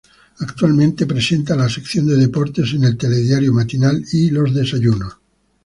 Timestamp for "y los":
4.13-4.51